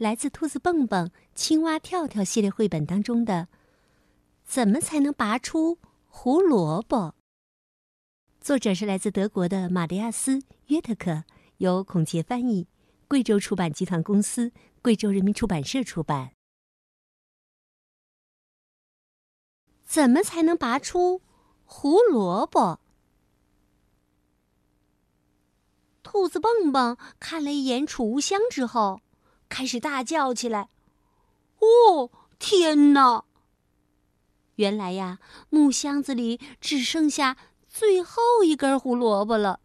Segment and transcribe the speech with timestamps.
[0.00, 3.48] 来自《兔子蹦蹦、青蛙跳跳》系列绘本当中的。
[4.42, 7.14] 怎么才能拔出胡萝卜？
[8.40, 10.38] 作者是来自德国的马德亚斯·
[10.68, 11.24] 约特克，
[11.58, 12.66] 由孔杰翻译，
[13.08, 16.32] 贵州出版集团公司、贵州人民出版社出版。
[19.84, 21.20] 怎么才能拔出
[21.66, 22.80] 胡萝卜？
[26.02, 29.02] 兔子蹦蹦看了一眼储物箱之后，
[29.50, 30.70] 开始大叫起来
[31.60, 33.24] ：“哦，天哪！”
[34.56, 35.18] 原来呀，
[35.50, 37.36] 木箱子里只剩下
[37.68, 39.60] 最后一根胡萝卜了。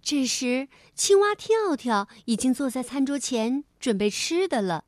[0.00, 4.84] 这时，青蛙跳跳已经坐在餐桌前准备吃的了。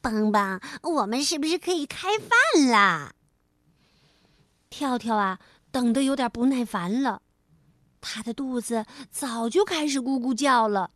[0.00, 3.12] 蹦蹦，我们是不是可以开饭啦？
[4.70, 7.22] 跳跳啊，等得有点不耐烦了，
[8.00, 10.92] 他的肚子早就开始咕咕叫了。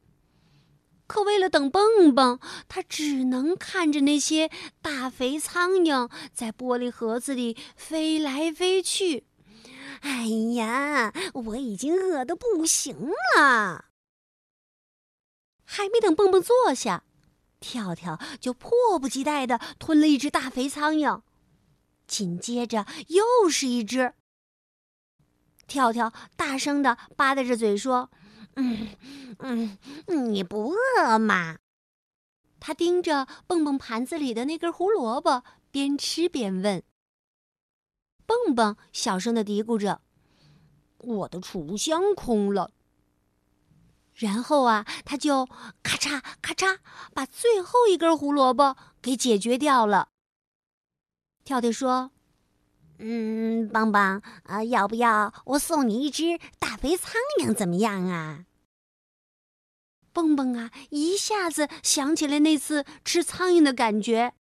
[1.10, 4.48] 可为了等蹦蹦，他只能看着那些
[4.80, 9.26] 大肥苍蝇在玻璃盒子里飞来飞去。
[10.02, 13.86] 哎呀，我已经饿得不行了。
[15.64, 17.02] 还没等蹦蹦坐下，
[17.58, 21.22] 跳跳就迫不及待地吞了一只大肥苍蝇，
[22.06, 24.14] 紧接着又是一只。
[25.66, 28.12] 跳跳大声地吧嗒着嘴说。
[28.56, 28.88] 嗯
[29.38, 29.78] 嗯，
[30.32, 31.58] 你不饿吗？
[32.58, 36.82] 他盯着蹦蹦盘子里的那根胡萝卜，边吃边问。
[38.26, 40.02] 蹦蹦小声的嘀咕着
[40.98, 42.72] ：“我的储物箱空了。”
[44.14, 45.46] 然后啊，他就
[45.82, 46.78] 咔嚓咔嚓
[47.14, 50.10] 把最后一根胡萝卜给解决掉了。
[51.44, 52.10] 跳跳说。
[53.02, 58.44] 嗯，邦邦，啊，要不要我送你一只大肥苍蝇，怎么样啊？
[60.12, 64.34] 蹦蹦啊，一下子想起来那次吃苍蝇的感觉。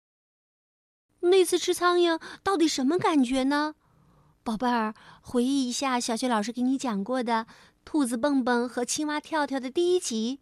[1.20, 3.76] 那次吃苍蝇到底什么感觉呢？
[4.42, 7.46] 宝贝儿，回忆一下小学老师给你讲过的
[7.84, 10.40] 《兔子蹦蹦和青蛙跳跳》的第一集，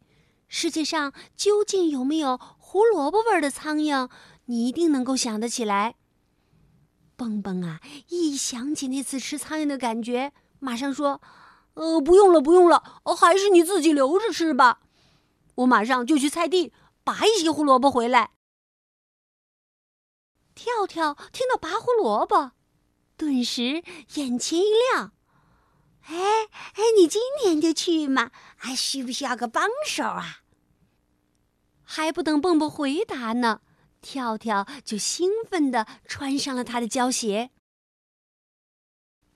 [0.49, 4.09] 世界上究竟有没有胡萝卜味儿的苍蝇？
[4.47, 5.97] 你一定能够想得起来。
[7.17, 11.21] 蹦蹦啊，一想起那次吃苍蝇的感觉，马上说
[11.75, 14.81] ：“呃，不用了，不用了，还是你自己留着吃吧。
[15.57, 16.73] 我马上就去菜地
[17.03, 18.33] 拔一些胡萝卜回来。”
[20.55, 22.53] 跳跳听到拔胡萝卜，
[23.17, 23.83] 顿时
[24.15, 25.13] 眼前一亮
[26.09, 26.15] ：“哎
[26.75, 28.31] 哎，你今天就去嘛？
[28.57, 30.41] 还需不需要个帮手啊？”
[31.83, 33.61] 还不等蹦蹦回答呢。
[34.07, 37.51] 跳跳就兴奋地穿上了他的胶鞋。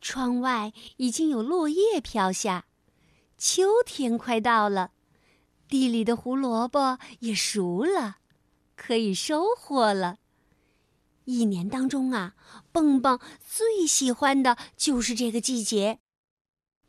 [0.00, 2.66] 窗外已经有落叶飘下，
[3.36, 4.92] 秋天快到了，
[5.66, 8.18] 地里的胡萝卜也熟了，
[8.76, 10.18] 可以收获了。
[11.24, 12.36] 一年当中啊，
[12.70, 15.98] 蹦蹦最喜欢的就是这个季节，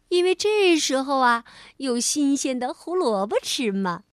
[0.09, 1.45] 因为这时候啊，
[1.77, 4.03] 有新鲜的胡萝卜吃嘛。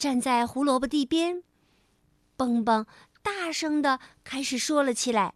[0.00, 1.44] 站在胡萝卜地边，
[2.34, 2.86] 蹦蹦
[3.22, 5.34] 大声的开始说了起来。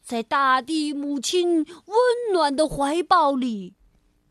[0.00, 3.74] 在大地母亲温暖的怀抱里，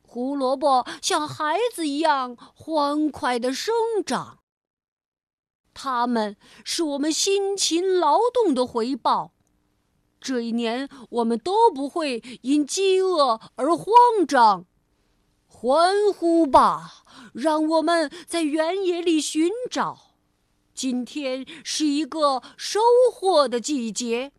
[0.01, 3.73] 胡萝卜像孩子一样欢快的生
[4.05, 4.39] 长。
[5.73, 9.33] 它们是我们辛勤劳动的回报。
[10.21, 13.85] 这一年，我们都不会因饥饿而慌
[14.25, 14.65] 张。
[15.61, 17.03] 欢呼吧！
[17.35, 20.15] 让我们在原野里寻找。
[20.73, 22.79] 今天是一个收
[23.13, 24.31] 获的季节，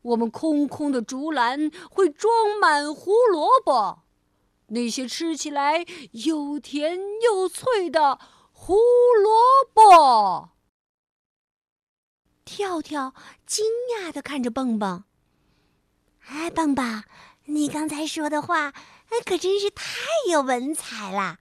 [0.00, 4.04] 我们空空的竹篮会装满胡萝卜，
[4.68, 8.20] 那些吃起来又甜又脆的
[8.52, 8.76] 胡
[9.20, 9.42] 萝
[9.74, 10.50] 卜。
[12.44, 13.12] 跳跳
[13.44, 15.02] 惊讶的看着蹦蹦，
[16.28, 17.02] 哎，蹦蹦，
[17.48, 18.72] 你刚才说的话。
[19.10, 19.84] 哎，可真是太
[20.30, 21.38] 有文采了！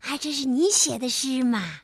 [0.00, 1.82] 啊，这是你写的诗吗？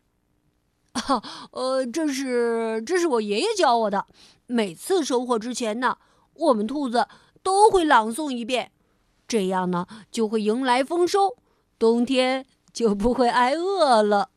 [1.07, 1.23] 哦，
[1.53, 4.09] 呃，这是这是我爷爷教我的。
[4.49, 5.99] 每次收获之前呢，
[6.35, 7.07] 我们兔子
[7.45, 8.73] 都会朗诵一遍，
[9.29, 11.37] 这样呢就会迎来丰收，
[11.79, 14.31] 冬天就不会挨饿了。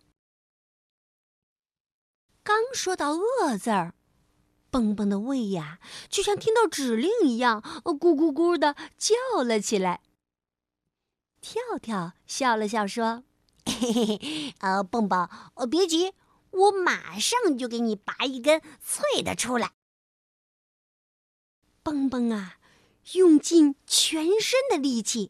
[2.44, 3.96] 刚说到“饿”字儿，
[4.74, 5.78] 蹦蹦的胃呀，
[6.10, 10.02] 就像听到指令一样，咕咕咕的叫了起来。
[11.40, 13.24] 跳跳笑了笑说
[13.68, 16.14] ：“嘿嘿嘿，呃，蹦蹦，呃，别急，
[16.50, 19.74] 我马上就给你拔一根脆的出来。”
[21.84, 22.58] 蹦蹦啊，
[23.12, 25.30] 用尽全身的力气。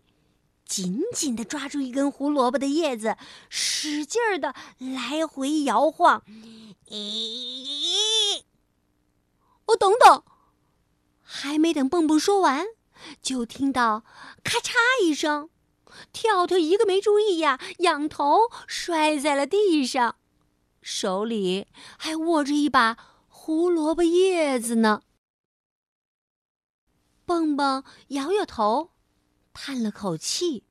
[0.65, 3.17] 紧紧的抓住一根胡萝卜的叶子，
[3.49, 6.23] 使劲儿的来回摇晃。
[6.87, 8.43] 咦！
[9.65, 10.23] 哦，等等，
[11.21, 12.65] 还没等蹦蹦说完，
[13.21, 14.03] 就听到
[14.43, 14.73] 咔嚓
[15.03, 15.49] 一声，
[16.11, 20.15] 跳跳一个没注意呀，仰头摔在了地上，
[20.81, 21.67] 手里
[21.97, 25.01] 还握着一把胡萝卜叶子呢。
[27.25, 28.89] 蹦蹦摇摇头。
[29.55, 30.63] 叹了口气。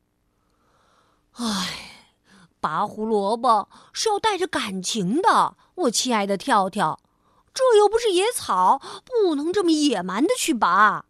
[1.34, 2.16] 唉，
[2.58, 6.98] 拔胡萝卜是要带着感情的，我亲爱的跳跳，
[7.54, 11.04] 这又不是野草，不能这么野蛮的去拔。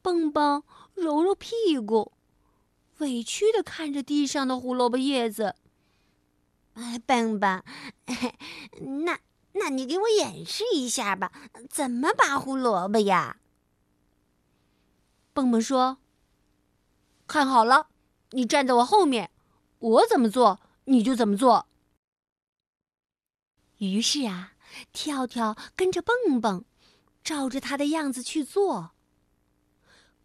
[0.00, 0.62] 蹦蹦
[0.94, 2.12] 揉揉屁股，
[2.98, 5.54] 委屈的看着地上的胡萝卜叶子。
[6.74, 7.62] 哎，蹦蹦，
[9.04, 9.18] 那
[9.52, 11.32] 那你给我演示一下吧，
[11.68, 13.38] 怎么拔胡萝卜呀？
[15.34, 15.98] 蹦蹦说
[17.28, 17.88] ：“看好了，
[18.30, 19.30] 你站在我后面，
[19.78, 21.66] 我怎么做你就怎么做。”
[23.78, 24.52] 于是啊，
[24.92, 26.64] 跳跳跟着蹦蹦，
[27.24, 28.92] 照着他的样子去做。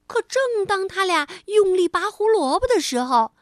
[0.05, 3.33] 可正当他俩用力拔胡萝卜的时候，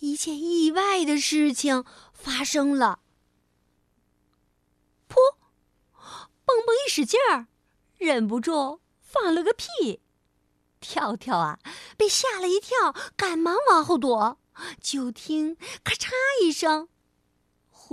[0.00, 3.00] 一件意外的事情发生了。
[5.08, 5.16] 噗！
[6.44, 7.46] 蹦蹦一使劲儿，
[7.98, 10.00] 忍不住放了个屁。
[10.80, 11.60] 跳跳啊，
[11.96, 14.38] 被吓了一跳，赶忙往后躲。
[14.80, 16.10] 就听咔嚓
[16.42, 16.88] 一声，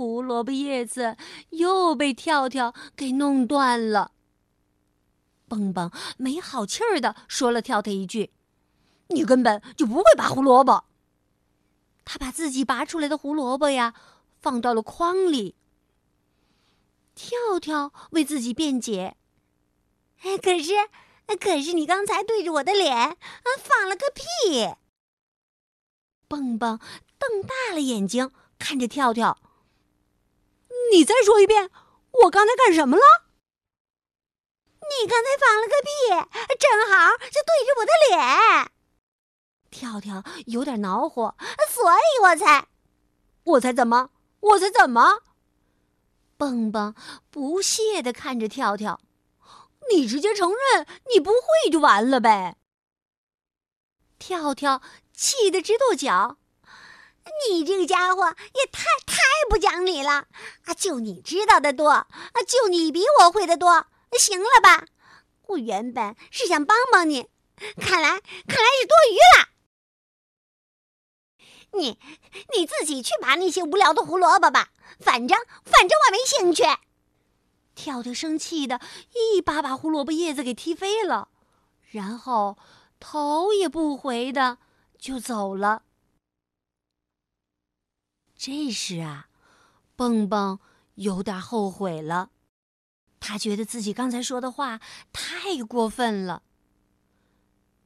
[0.00, 1.18] 胡萝卜叶子
[1.50, 4.12] 又被跳跳给弄断了。
[5.46, 8.32] 蹦蹦没好气儿的说了跳跳一句
[9.08, 10.84] ：“你根本就不会拔胡萝卜。”
[12.06, 13.92] 他把自己拔出来的胡萝卜呀
[14.40, 15.54] 放到了筐里。
[17.14, 19.18] 跳跳为自己辩解
[20.24, 20.72] ：“哎，可是……”
[21.38, 23.16] 可是你刚才对着我的脸啊
[23.58, 24.74] 放了个屁！
[26.26, 26.80] 蹦蹦
[27.18, 29.38] 瞪大了眼睛看着跳跳。
[30.90, 31.70] 你再说一遍，
[32.24, 33.02] 我刚才干什么了？
[34.80, 35.90] 你刚才放了个屁，
[36.58, 38.72] 正好就对着我的脸。
[39.70, 41.36] 跳跳有点恼火，
[41.70, 42.68] 所以我才……
[43.44, 44.10] 我才怎么？
[44.40, 45.22] 我才怎么？
[46.36, 46.94] 蹦蹦
[47.30, 49.00] 不屑的看着跳跳。
[49.90, 52.56] 你直接承认你不会就完了呗！
[54.18, 54.82] 跳跳
[55.12, 56.36] 气得直跺脚，
[57.48, 59.16] 你这个家伙也太太
[59.48, 60.26] 不讲理了！
[60.64, 62.08] 啊，就你知道的多，啊，
[62.46, 63.86] 就你比我会的多，
[64.18, 64.86] 行了吧？
[65.46, 67.28] 我原本是想帮帮你，
[67.80, 69.48] 看来看来是多余了。
[71.72, 71.98] 你
[72.54, 76.64] 你自己去拔那些无聊的胡萝卜吧，反正反正我没兴趣。
[77.74, 78.80] 跳跳生气的
[79.14, 81.28] 一把把胡萝卜叶子给踢飞了，
[81.90, 82.58] 然后
[82.98, 84.58] 头也不回的
[84.98, 85.82] 就走了。
[88.42, 89.28] 这时啊，
[89.96, 90.60] 蹦蹦
[90.94, 92.30] 有点后悔了，
[93.20, 94.80] 他觉得自己刚才说的话
[95.12, 96.42] 太过分了。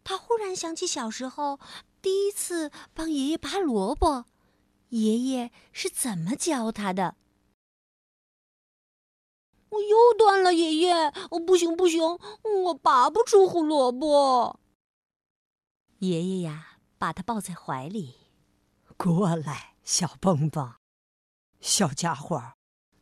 [0.04, 1.58] 他忽然想起小时候
[2.00, 4.26] 第一次帮爷爷拔萝卜，
[4.90, 7.16] 爷爷是怎么教他的。
[9.70, 11.12] 我又断了，爷爷！
[11.32, 12.00] 我不行不行，
[12.66, 14.60] 我拔不出胡萝卜。
[15.98, 18.14] 爷爷呀，把他抱在怀里，
[18.96, 20.76] 过来，小蹦蹦，
[21.60, 22.54] 小家伙，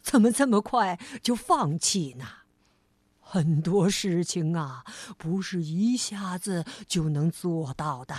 [0.02, 2.26] 怎么这么快就放弃呢？
[3.20, 4.84] 很多事情啊，
[5.16, 8.14] 不是一下子就能做到的，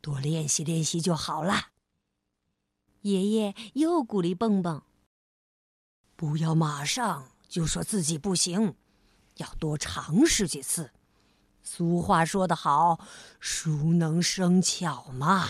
[0.00, 1.72] 多练习练习就好了。
[3.02, 4.82] 爷爷又鼓励蹦蹦，
[6.16, 7.30] 不要马上。
[7.46, 8.74] 就说自己不行，
[9.36, 10.90] 要多尝试几次。
[11.62, 12.98] 俗话说得好
[13.38, 15.48] ，“熟能生巧”嘛。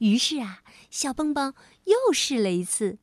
[0.00, 1.54] 于是啊，小蹦蹦
[1.84, 2.98] 又试了一次。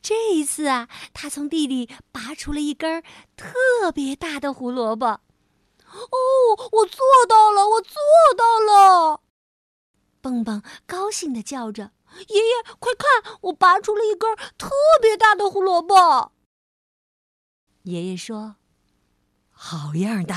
[0.00, 3.02] 这一次啊，他从地里拔出了一根
[3.36, 5.06] 特别大的胡萝卜。
[5.06, 5.20] 哦，
[6.72, 7.68] 我做到了！
[7.68, 7.94] 我做
[8.36, 9.20] 到了！
[10.20, 11.92] 蹦蹦高兴的叫着。
[12.28, 13.38] 爷爷，快看！
[13.42, 14.70] 我拔出了一根特
[15.02, 16.32] 别大的胡萝卜。
[17.82, 18.56] 爷爷说
[19.50, 20.34] ：“好样的，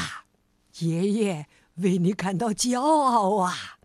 [0.80, 3.80] 爷爷为你感到骄傲啊！”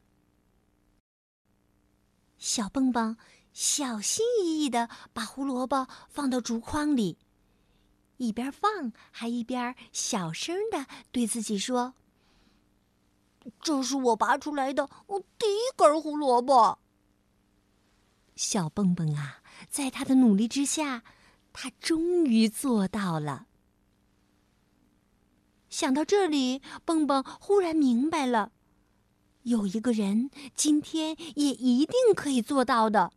[2.38, 3.16] 小蹦蹦
[3.52, 7.19] 小心翼翼的把胡萝卜放到竹筐里，
[8.19, 11.95] 一边放还一边小声的对自己说
[13.61, 14.88] ：“这是我拔出来的
[15.38, 16.78] 第一根胡萝卜。”
[18.37, 21.02] 小蹦蹦啊，在他的努力之下，
[21.55, 23.47] 他终于做到了。
[25.71, 28.52] 想到这里，蹦蹦忽然明白了，
[29.46, 33.12] 有一个人今天也一定可以做到的。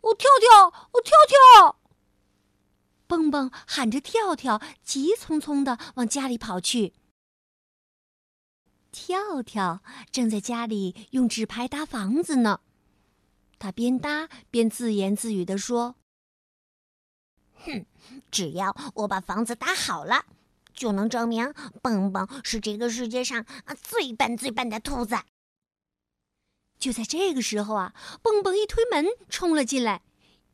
[0.00, 1.76] 我跳跳，我跳跳！
[3.06, 6.92] 蹦蹦喊着跳跳，急匆匆的往家里跑去。
[8.90, 9.80] 跳跳
[10.10, 12.60] 正在家里用纸牌搭房子呢，
[13.60, 15.94] 他边搭边自言自语的说
[17.64, 17.86] ：“哼，
[18.32, 20.26] 只要我把房子搭好了。”
[20.78, 25.16] 就能证明蹦蹦是这个世界上啊最笨最笨的兔子。
[26.78, 27.92] 就在这个时候啊，
[28.22, 30.02] 蹦蹦一推门冲了进来，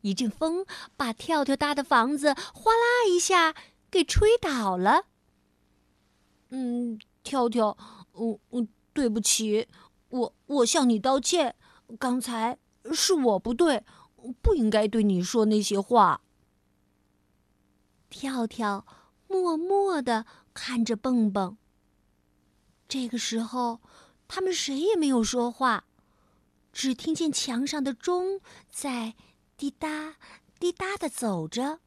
[0.01, 0.65] 一阵风
[0.97, 3.55] 把跳跳搭的房子哗啦一下
[3.91, 5.05] 给吹倒了。
[6.49, 7.77] 嗯，跳跳，
[8.15, 9.69] 嗯嗯，对不起，
[10.09, 11.55] 我我向你道歉，
[11.99, 12.57] 刚才
[12.95, 13.85] 是我不对，
[14.41, 16.23] 不应该对你说那些话。
[18.09, 18.87] 跳跳。
[19.35, 21.59] 默默的看着蹦蹦。
[22.87, 23.81] 这个时候，
[24.29, 25.85] 他们谁也没有说话，
[26.73, 29.17] 只听见墙上的钟在
[29.57, 30.15] 滴答
[30.61, 31.81] 滴答的走着。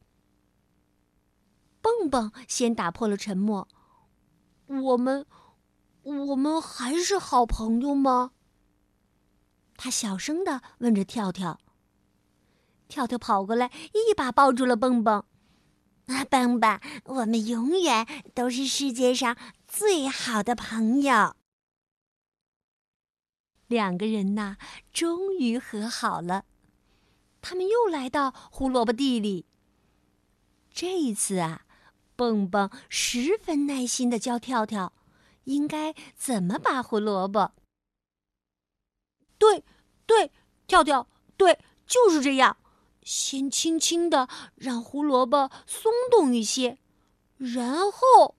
[1.80, 3.66] 蹦蹦先打破了沉默
[4.66, 5.24] ：“我们，
[6.02, 8.32] 我们还是好朋友吗？”
[9.78, 11.58] 他小声的问着跳跳。
[12.88, 15.24] 跳跳跑过来，一把抱住了蹦蹦。
[16.08, 19.36] 啊，蹦蹦，我们永远都是世界上
[19.66, 21.36] 最好的朋友。
[23.66, 24.56] 两个人呐，
[24.90, 26.46] 终于和好了。
[27.42, 29.44] 他们又来到胡萝卜地里。
[30.72, 31.66] 这一次啊，
[32.16, 34.94] 蹦蹦十分耐心的教跳跳，
[35.44, 37.52] 应该怎么拔胡萝卜。
[39.36, 39.62] 对，
[40.06, 40.32] 对，
[40.66, 42.56] 跳跳，对，就是这样。
[43.08, 46.76] 先轻轻的让胡萝卜松动一些，
[47.38, 48.34] 然后，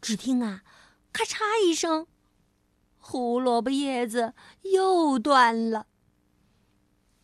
[0.00, 0.64] 只听啊，
[1.12, 2.08] 咔嚓一声，
[2.98, 5.86] 胡萝卜叶子又断了。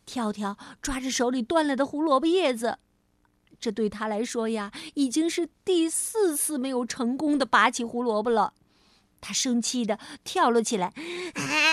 [0.05, 2.79] 跳跳抓着手里断了的胡萝卜叶子，
[3.59, 8.53] 这对他来说呀，已经是第四次没有成功的拔起胡萝卜了。
[9.19, 10.87] 他生气的跳了起来。
[11.35, 11.70] 啊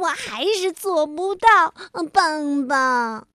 [0.00, 1.74] 我还是做不到，
[2.12, 3.26] 蹦蹦。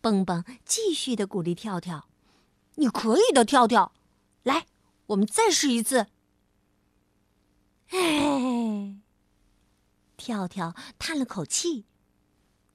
[0.00, 2.08] 蹦蹦继续的鼓励跳跳
[2.76, 3.92] ：“你可以的，跳跳，
[4.42, 4.66] 来，
[5.06, 6.06] 我们再试一次。”
[7.90, 8.96] 哎，
[10.16, 11.84] 跳跳叹了口气，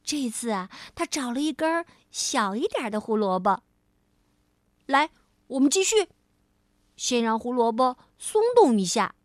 [0.04, 3.64] 这次啊，他找了一根小一点的胡萝卜。
[4.86, 5.12] 来，
[5.48, 6.10] 我们继续，
[6.98, 9.16] 先让胡萝卜松动一下，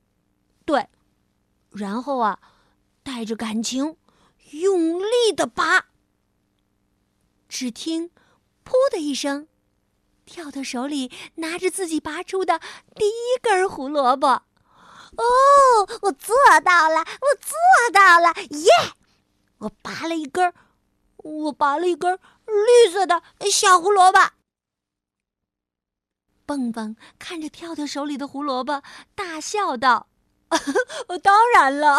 [0.64, 0.88] 对。
[1.70, 2.40] 然后啊，
[3.02, 3.96] 带着感情，
[4.50, 5.86] 用力的拔。
[7.48, 8.10] 只听
[8.64, 9.48] “噗”的一声，
[10.26, 12.60] 跳跳手里拿着自己拔出的
[12.94, 14.28] 第一根胡萝卜。
[14.28, 17.00] 哦，我做到了！
[17.00, 17.56] 我做
[17.92, 18.34] 到了！
[18.50, 18.68] 耶！
[19.58, 20.52] 我拔了一根，
[21.16, 24.18] 我拔了一根绿色的小胡萝卜。
[26.44, 28.82] 蹦蹦看着跳跳手里的胡萝卜，
[29.14, 30.07] 大笑道。
[31.22, 31.98] 当然了，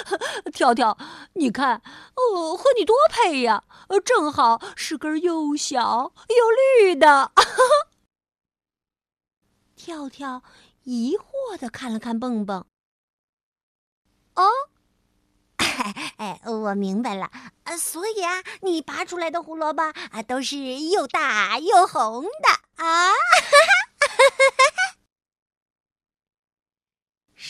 [0.52, 0.96] 跳跳，
[1.34, 1.82] 你看，
[2.14, 3.64] 呃，和你多配呀，
[4.04, 7.32] 正好是根又小又绿的。
[9.76, 10.42] 跳跳
[10.84, 12.66] 疑惑的看了看蹦蹦。
[14.34, 14.50] 哦，
[16.18, 17.30] 哎，我明白了，
[17.78, 22.48] 所以啊，你拔出来的胡萝卜啊，都是又大又红的
[22.84, 23.10] 啊。
[23.10, 23.75] 哈哈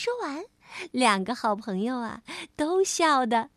[0.07, 0.45] 说完，
[0.93, 2.23] 两个好朋友啊，
[2.55, 3.49] 都笑得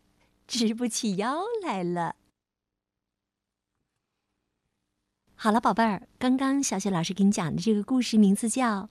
[0.45, 2.17] 直不起腰来了。
[5.33, 8.81] 好了，宝贝儿，刚刚小雪老师给你讲的这个故事名字叫《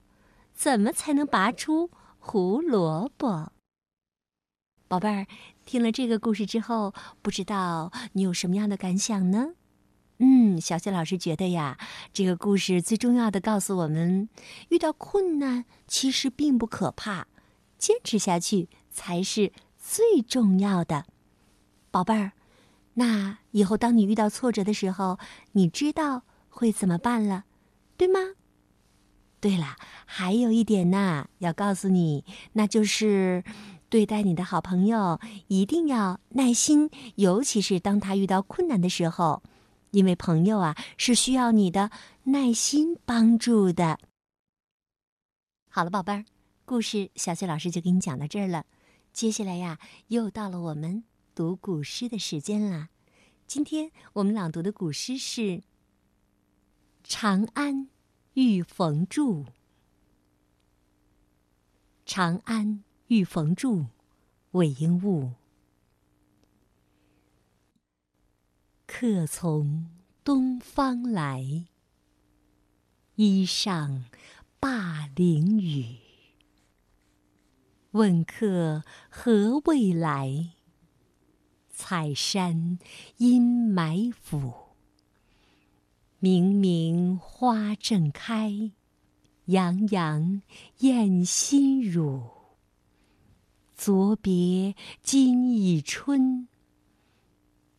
[0.54, 3.28] 怎么才能拔出胡萝卜》。
[4.88, 5.26] 宝贝儿，
[5.66, 9.50] 听了这个故事之后，不知道你有什么样的感想呢？
[10.16, 11.76] 嗯，小雪老师觉得呀，
[12.14, 14.30] 这个故事最重要的告诉我们，
[14.70, 17.26] 遇到困难其实并不可怕。
[17.80, 21.06] 坚持下去才是最重要的，
[21.90, 22.32] 宝贝儿。
[22.94, 25.18] 那以后当你遇到挫折的时候，
[25.52, 27.44] 你知道会怎么办了，
[27.96, 28.20] 对吗？
[29.40, 33.42] 对了，还有一点呢，要告诉你，那就是
[33.88, 39.42] 对待你的好朋友一定要耐心，尤其是当他遇到困难的时候，
[39.92, 41.90] 因为朋友啊是需要你的
[42.24, 43.98] 耐心帮助的。
[45.70, 46.24] 好了，宝贝儿，
[46.70, 48.64] 故事小雪老师就给你讲到这儿了。
[49.12, 51.02] 接下来呀，又到了我们
[51.34, 52.90] 读古诗的时间啦。
[53.44, 55.40] 今天我们朗读的古诗是
[57.02, 57.88] 《长安
[58.34, 59.44] 遇逢住》。
[62.06, 63.86] 长安遇逢住，
[64.52, 65.32] 韦应物。
[68.86, 69.90] 客从
[70.22, 71.64] 东方来，
[73.16, 74.04] 衣上
[74.60, 75.96] 灞陵雨。
[77.92, 80.50] 问客何未来？
[81.70, 82.78] 采山
[83.16, 84.52] 阴埋府。
[86.20, 88.70] 明明花正开，
[89.46, 90.42] 洋洋
[90.78, 92.22] 艳心乳。
[93.74, 96.46] 昨别今已春，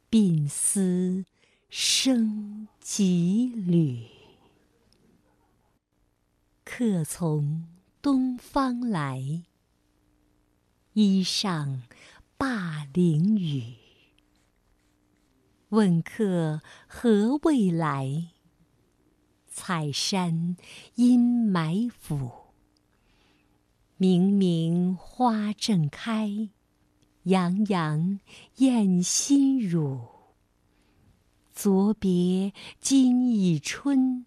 [0.09, 1.25] 鬓丝
[1.69, 4.07] 生几缕。
[6.65, 7.65] 客从
[8.01, 9.43] 东方来，
[10.93, 11.83] 衣上
[12.37, 13.75] 灞陵雨。
[15.69, 18.31] 问客何未来？
[19.47, 20.57] 采山
[20.95, 22.31] 阴霾府。
[23.95, 26.49] 明明花正开，
[27.23, 28.19] 洋洋
[28.57, 30.01] 艳心乳。
[31.53, 34.25] 昨别今已春，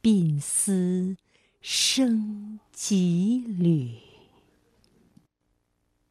[0.00, 1.16] 鬓丝
[1.60, 3.98] 生几缕。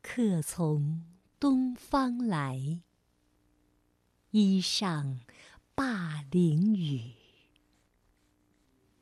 [0.07, 1.01] 客从
[1.39, 2.79] 东方来。
[4.29, 5.19] 衣上
[5.75, 7.15] 灞陵雨。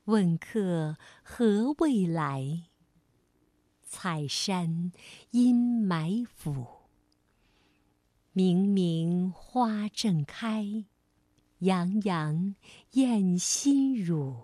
[0.05, 2.69] 问客何未来？
[3.83, 4.93] 采山
[5.31, 6.65] 阴霾府。
[8.31, 10.85] 明明花正开，
[11.59, 12.55] 洋洋
[12.91, 14.35] 艳心乳。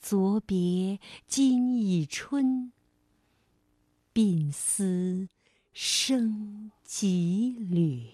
[0.00, 0.98] 昨别
[1.28, 2.72] 今已春，
[4.14, 5.28] 鬓丝
[5.72, 8.12] 生几缕。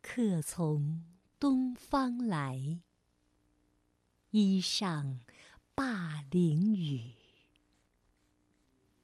[0.00, 1.04] 客从
[1.38, 2.80] 东方来，
[4.30, 5.20] 衣上
[5.74, 7.12] 灞陵雨。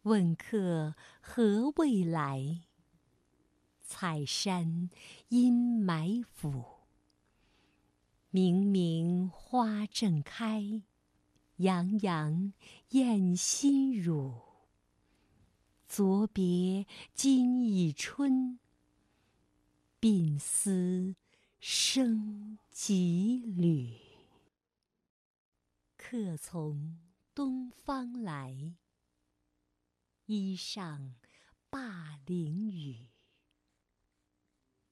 [0.04, 2.62] 问客何未来？
[3.82, 4.88] 采山
[5.28, 6.64] 阴霾府。
[8.30, 10.80] 明明花正开，
[11.56, 12.54] 洋洋
[12.88, 14.47] 艳心乳。
[15.88, 18.60] 昨别今已春。
[19.98, 21.16] 鬓丝
[21.58, 23.96] 生几缕。
[25.96, 26.98] 客从
[27.34, 28.74] 东方来，
[30.26, 31.14] 衣上
[31.70, 33.08] 灞陵雨。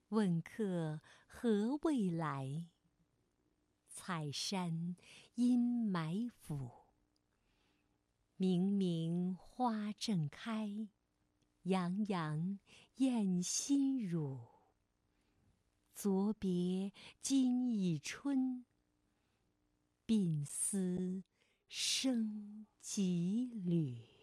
[0.08, 2.64] 问客何未来？
[3.90, 4.96] 采山
[5.34, 6.85] 阴霾府。
[8.38, 10.88] 明明花正开，
[11.62, 12.58] 洋洋
[12.96, 14.38] 艳心乳。
[15.94, 18.66] 昨别今已春，
[20.06, 21.22] 鬓丝
[21.66, 24.15] 生几缕。